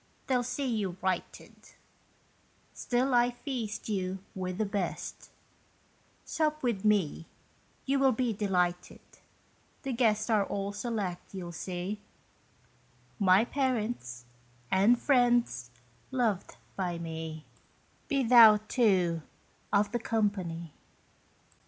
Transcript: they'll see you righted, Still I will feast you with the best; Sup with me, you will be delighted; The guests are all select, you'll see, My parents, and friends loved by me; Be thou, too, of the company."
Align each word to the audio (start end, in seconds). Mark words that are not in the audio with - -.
they'll 0.25 0.41
see 0.41 0.65
you 0.65 0.97
righted, 1.03 1.75
Still 2.73 3.13
I 3.13 3.25
will 3.27 3.33
feast 3.33 3.87
you 3.87 4.17
with 4.33 4.57
the 4.57 4.65
best; 4.65 5.29
Sup 6.25 6.63
with 6.63 6.83
me, 6.83 7.27
you 7.85 7.99
will 7.99 8.11
be 8.11 8.33
delighted; 8.33 9.01
The 9.83 9.93
guests 9.93 10.27
are 10.31 10.43
all 10.43 10.73
select, 10.73 11.35
you'll 11.35 11.51
see, 11.51 12.01
My 13.19 13.45
parents, 13.45 14.25
and 14.71 14.99
friends 14.99 15.69
loved 16.09 16.55
by 16.75 16.97
me; 16.97 17.45
Be 18.07 18.23
thou, 18.23 18.57
too, 18.67 19.21
of 19.71 19.91
the 19.91 19.99
company." 19.99 20.73